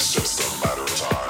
[0.00, 1.29] It's just a matter of time.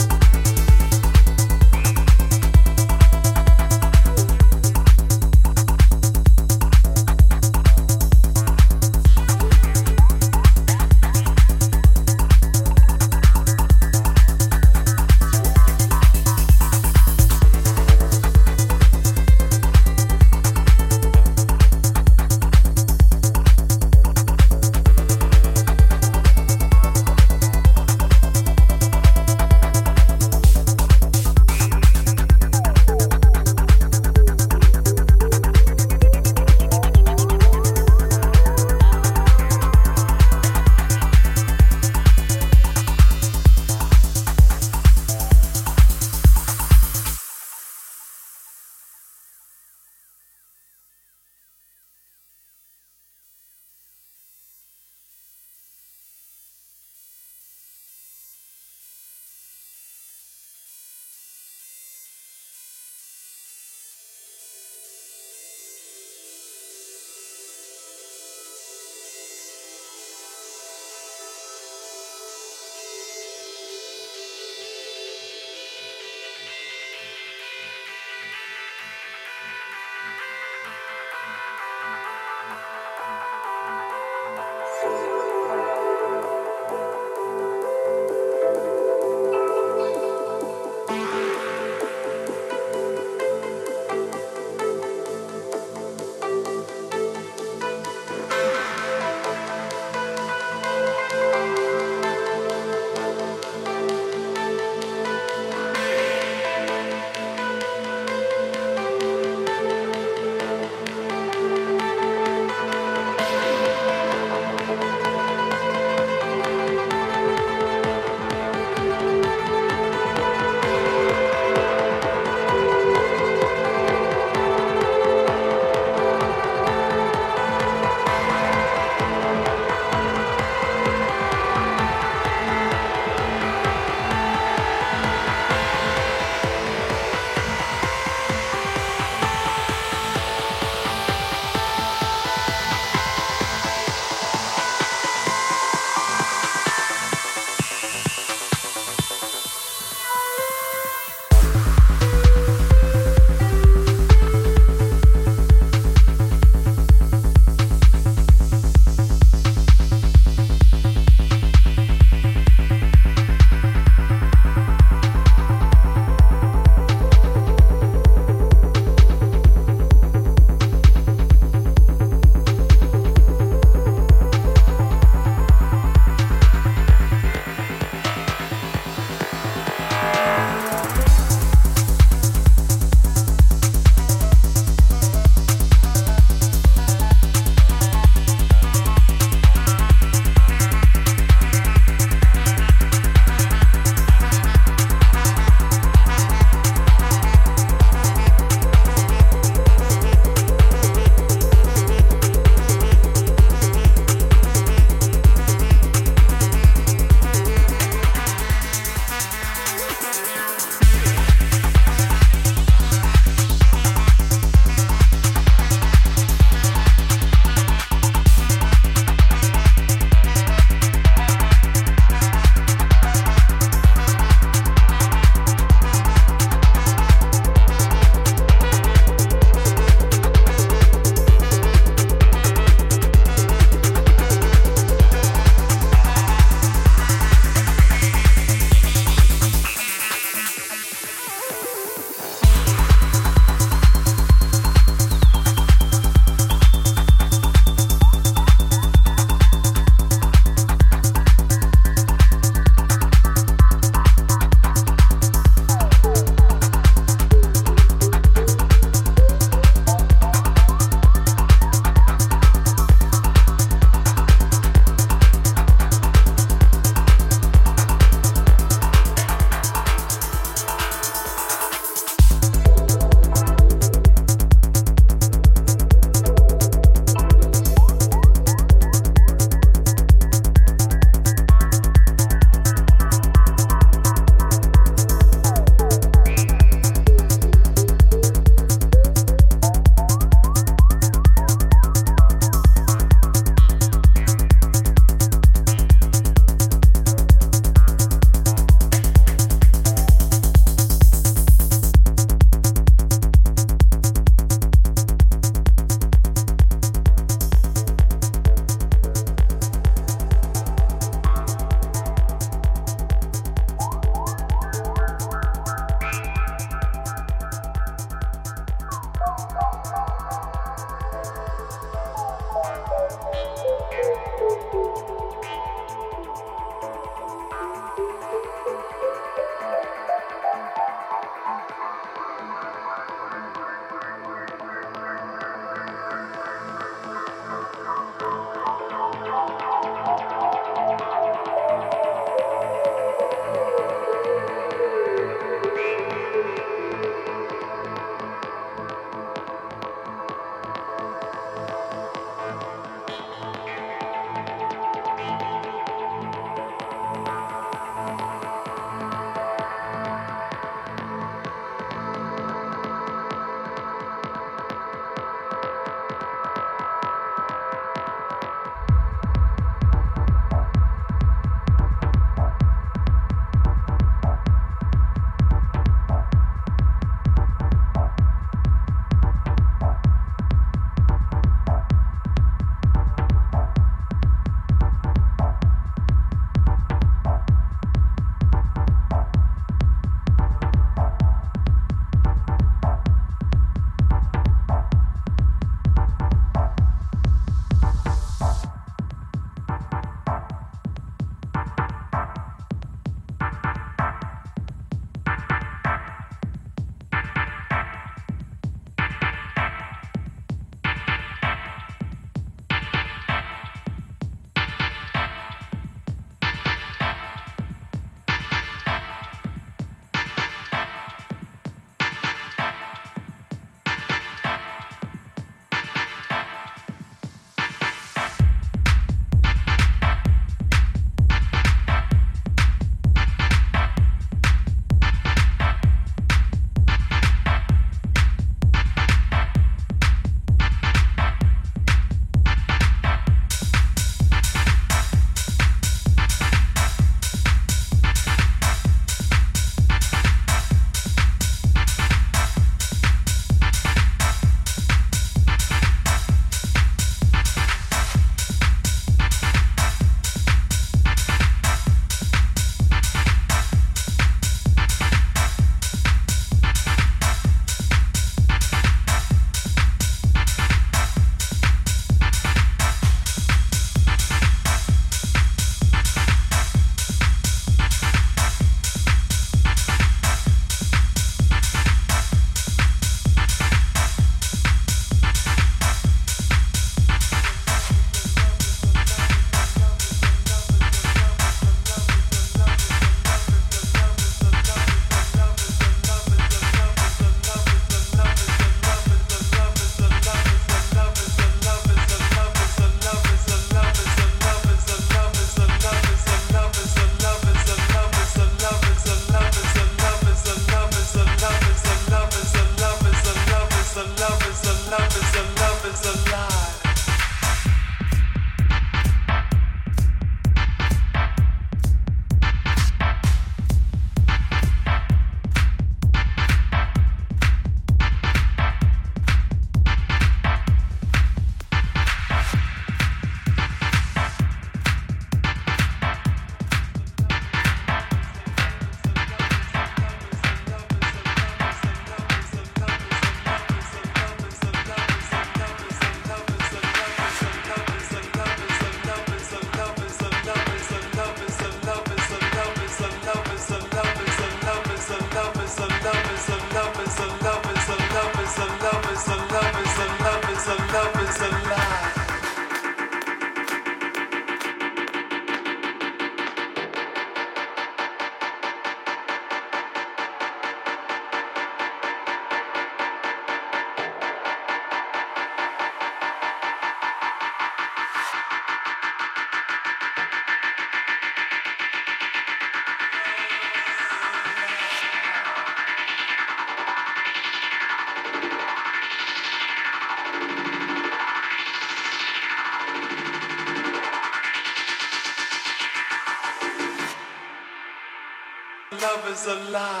[599.47, 600.00] a alive.